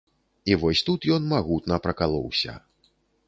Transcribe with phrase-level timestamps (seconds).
[0.51, 2.57] І вось тут ён магутна пракалоўся.